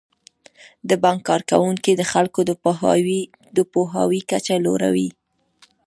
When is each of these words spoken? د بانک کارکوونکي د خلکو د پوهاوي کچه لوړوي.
د 0.89 0.91
بانک 1.03 1.19
کارکوونکي 1.29 1.91
د 1.95 2.03
خلکو 2.11 2.39
د 3.57 3.59
پوهاوي 3.73 4.21
کچه 4.31 4.55
لوړوي. 4.65 5.09